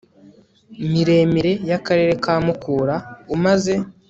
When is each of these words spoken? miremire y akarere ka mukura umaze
miremire 0.91 1.51
y 1.69 1.73
akarere 1.77 2.13
ka 2.23 2.33
mukura 2.45 2.95
umaze 3.35 3.73